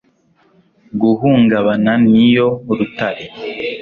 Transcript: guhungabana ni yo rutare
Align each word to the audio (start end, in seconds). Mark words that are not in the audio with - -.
guhungabana 1.01 1.91
ni 2.11 2.25
yo 2.35 2.47
rutare 2.77 3.25